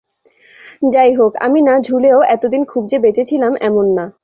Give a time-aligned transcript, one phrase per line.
[0.91, 4.05] যাইহোক, আমি না ঝুলেও এতদিন খুব যে বেঁচে ছিলাম এমন না।